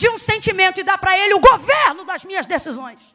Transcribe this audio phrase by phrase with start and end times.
[0.00, 3.14] de um sentimento e dar para ele o governo das minhas decisões.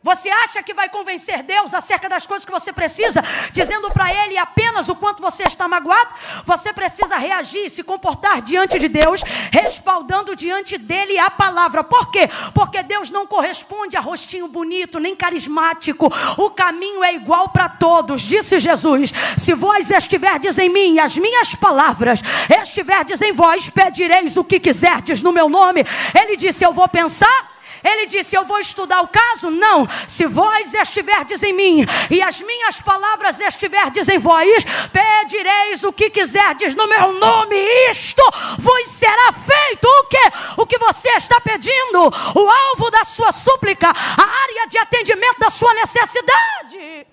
[0.00, 3.22] Você acha que vai convencer Deus acerca das coisas que você precisa,
[3.52, 6.14] dizendo para Ele apenas o quanto você está magoado?
[6.44, 11.82] Você precisa reagir e se comportar diante de Deus, respaldando diante dele a palavra.
[11.82, 12.30] Por quê?
[12.54, 16.06] Porque Deus não corresponde a rostinho bonito, nem carismático.
[16.36, 19.12] O caminho é igual para todos, disse Jesus.
[19.36, 22.20] Se vós estiverdes em mim e as minhas palavras
[22.62, 25.84] estiverdes em vós, pedireis o que quiserdes no meu nome.
[26.14, 29.50] Ele disse: Eu vou pensar ele disse: Eu vou estudar o caso?
[29.50, 29.88] Não.
[30.06, 36.10] Se vós estiverdes em mim e as minhas palavras estiverdes em vós, pedireis o que
[36.10, 37.56] quiserdes no meu nome,
[37.90, 38.22] isto
[38.58, 39.86] vos será feito.
[39.86, 40.32] O que?
[40.58, 42.00] O que você está pedindo,
[42.34, 47.06] o alvo da sua súplica, a área de atendimento da sua necessidade.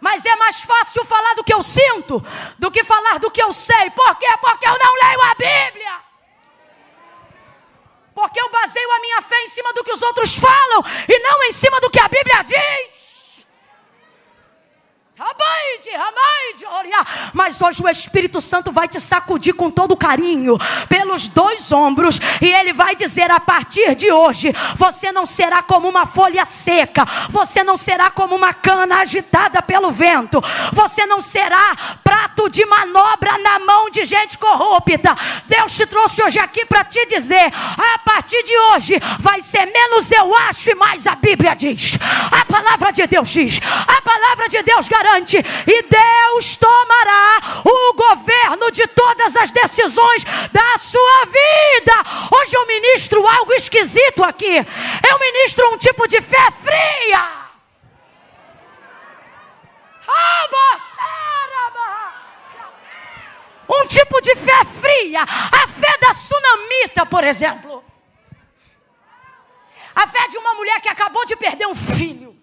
[0.00, 2.24] Mas é mais fácil falar do que eu sinto
[2.58, 3.90] do que falar do que eu sei.
[3.90, 4.28] Por quê?
[4.40, 6.09] Porque eu não leio a Bíblia
[8.14, 11.42] porque eu baseio a minha fé em cima do que os outros falam e não
[11.44, 13.46] em cima do que a Bíblia diz.
[17.32, 20.58] Mas hoje o Espírito Santo vai te sacudir com todo carinho
[20.88, 25.88] pelos dois ombros e ele vai dizer: a partir de hoje, você não será como
[25.88, 31.76] uma folha seca, você não será como uma cana agitada pelo vento, você não será
[32.02, 35.14] prato de manobra na mão de gente corrupta.
[35.46, 40.10] Deus te trouxe hoje aqui para te dizer: a partir de hoje vai ser menos
[40.10, 41.98] eu acho e mais a Bíblia diz.
[42.30, 46.56] A palavra de Deus diz, a palavra de Deus garante e Deus
[47.00, 51.92] tomará o governo de todas as decisões da sua vida.
[52.30, 54.56] Hoje eu ministro algo esquisito aqui.
[55.08, 57.40] Eu ministro um tipo de fé fria.
[63.72, 67.84] Um tipo de fé fria, a fé da tsunamita, por exemplo.
[69.94, 72.36] A fé de uma mulher que acabou de perder um filho,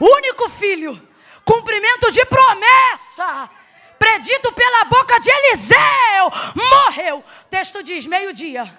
[0.00, 0.98] único filho,
[1.44, 3.50] cumprimento de promessa,
[3.98, 7.18] predito pela boca de Eliseu, morreu.
[7.18, 8.72] O texto diz: meio-dia,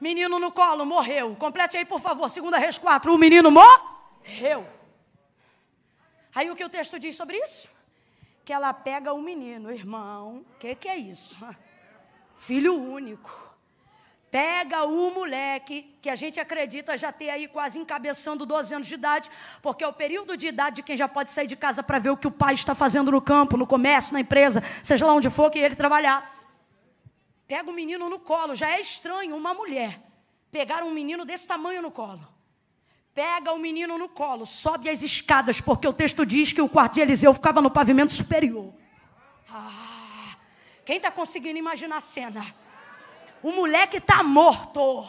[0.00, 1.34] menino no colo, morreu.
[1.36, 4.66] Complete aí, por favor, segunda Reis 4, o menino morreu.
[6.34, 7.68] Aí o que o texto diz sobre isso?
[8.44, 11.38] Que ela pega o menino, irmão, o que, que é isso?
[12.36, 13.49] Filho único
[14.30, 18.94] Pega o moleque, que a gente acredita já ter aí quase encabeçando 12 anos de
[18.94, 19.28] idade,
[19.60, 22.10] porque é o período de idade de quem já pode sair de casa para ver
[22.10, 25.28] o que o pai está fazendo no campo, no comércio, na empresa, seja lá onde
[25.28, 26.46] for que ele trabalhasse.
[27.48, 30.00] Pega o menino no colo, já é estranho uma mulher
[30.50, 32.26] pegar um menino desse tamanho no colo.
[33.14, 36.94] Pega o menino no colo, sobe as escadas, porque o texto diz que o quarto
[36.94, 38.72] de Eliseu ficava no pavimento superior.
[39.52, 40.36] Ah,
[40.84, 42.54] quem está conseguindo imaginar a cena?
[43.42, 45.06] O moleque está morto.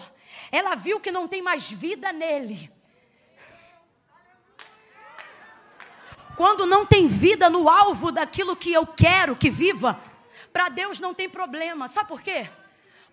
[0.52, 2.72] Ela viu que não tem mais vida nele.
[6.36, 10.00] Quando não tem vida no alvo daquilo que eu quero que viva,
[10.52, 11.88] para Deus não tem problema.
[11.88, 12.50] Sabe por quê?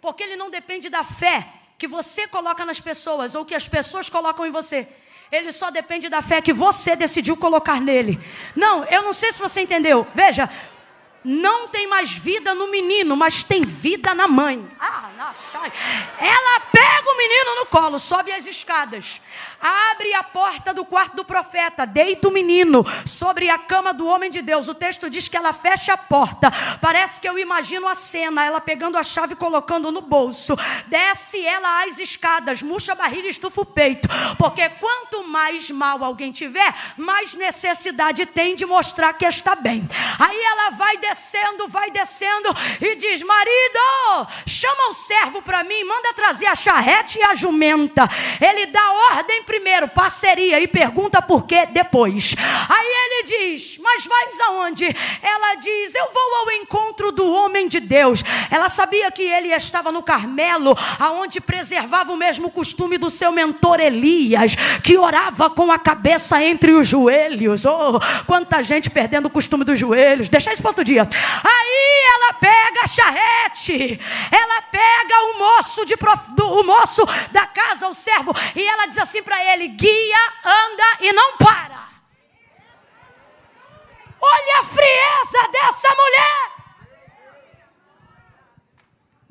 [0.00, 1.46] Porque Ele não depende da fé
[1.76, 4.88] que você coloca nas pessoas ou que as pessoas colocam em você.
[5.30, 8.18] Ele só depende da fé que você decidiu colocar nele.
[8.56, 10.06] Não, eu não sei se você entendeu.
[10.14, 10.50] Veja,
[11.24, 14.66] não tem mais vida no menino, mas tem vida na mãe.
[14.78, 15.32] Ah, na
[16.18, 17.07] Ela pega
[17.70, 19.20] colo, sobe as escadas,
[19.60, 24.30] abre a porta do quarto do profeta, deita o menino sobre a cama do homem
[24.30, 24.68] de Deus.
[24.68, 26.50] O texto diz que ela fecha a porta.
[26.80, 30.56] Parece que eu imagino a cena, ela pegando a chave e colocando no bolso.
[30.86, 34.08] Desce ela as escadas, murcha a barriga e estufa o peito.
[34.38, 39.88] Porque quanto mais mal alguém tiver, mais necessidade tem de mostrar que está bem.
[40.18, 42.48] Aí ela vai descendo, vai descendo
[42.80, 47.57] e diz: Marido, chama o servo para mim, manda trazer a charrete e a jumenta.
[48.40, 48.80] Ele dá
[49.12, 52.34] ordem primeiro, parceria, e pergunta por quê depois.
[53.28, 54.84] Diz: Mas vais aonde?
[55.22, 58.22] Ela diz: Eu vou ao encontro do homem de Deus.
[58.50, 63.80] Ela sabia que ele estava no Carmelo, aonde preservava o mesmo costume do seu mentor
[63.80, 67.64] Elias, que orava com a cabeça entre os joelhos.
[67.64, 70.28] Oh, quanta gente perdendo o costume dos joelhos.
[70.28, 71.08] Deixa isso para outro dia dia.
[71.44, 74.00] Aí ela pega a charrete,
[74.30, 78.86] ela pega o moço, de prof, do, o moço da casa, o servo, e ela
[78.86, 81.77] diz assim para ele: guia, anda e não para.
[84.20, 86.58] Olha a frieza dessa mulher.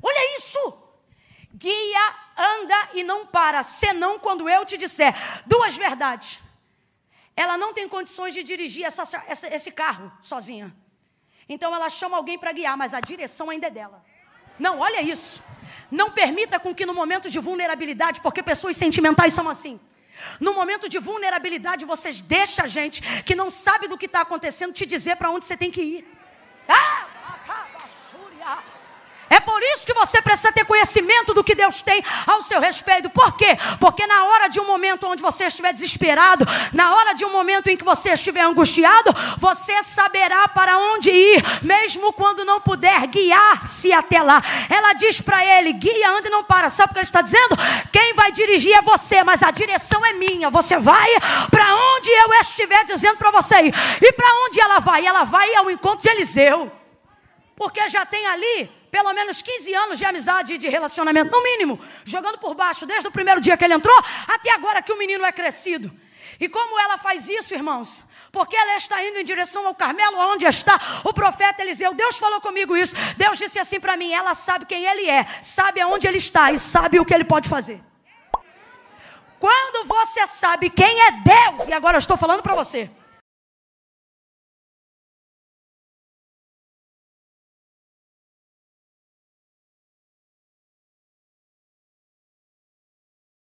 [0.02, 0.88] Olha isso.
[1.52, 5.14] Guia, anda e não para, senão quando eu te disser
[5.44, 6.40] duas verdades.
[7.36, 10.74] Ela não tem condições de dirigir essa, essa, esse carro sozinha.
[11.48, 14.04] Então ela chama alguém para guiar, mas a direção ainda é dela.
[14.58, 15.42] Não, olha isso.
[15.90, 19.80] Não permita com que no momento de vulnerabilidade, porque pessoas sentimentais são assim.
[20.40, 24.72] No momento de vulnerabilidade, vocês deixam a gente que não sabe do que está acontecendo
[24.72, 26.17] te dizer para onde você tem que ir.
[29.48, 33.08] Por isso que você precisa ter conhecimento do que Deus tem ao seu respeito.
[33.08, 33.56] Por quê?
[33.80, 37.68] Porque na hora de um momento onde você estiver desesperado, na hora de um momento
[37.68, 43.90] em que você estiver angustiado, você saberá para onde ir, mesmo quando não puder guiar-se
[43.90, 44.42] até lá.
[44.68, 46.68] Ela diz para ele: guia, anda e não para.
[46.68, 47.56] Sabe o que ele está dizendo?
[47.90, 50.50] Quem vai dirigir é você, mas a direção é minha.
[50.50, 51.08] Você vai
[51.50, 53.74] para onde eu estiver dizendo para você ir.
[54.02, 55.06] E para onde ela vai?
[55.06, 56.70] Ela vai ao encontro de Eliseu.
[57.56, 61.80] Porque já tem ali pelo menos 15 anos de amizade e de relacionamento, no mínimo,
[62.04, 63.96] jogando por baixo, desde o primeiro dia que ele entrou,
[64.26, 65.90] até agora que o menino é crescido.
[66.40, 68.04] E como ela faz isso, irmãos?
[68.30, 71.94] Porque ela está indo em direção ao Carmelo, onde está o profeta Eliseu.
[71.94, 72.94] Deus falou comigo isso.
[73.16, 76.58] Deus disse assim para mim: ela sabe quem ele é, sabe aonde ele está e
[76.58, 77.80] sabe o que ele pode fazer.
[79.40, 82.90] Quando você sabe quem é Deus, e agora eu estou falando para você,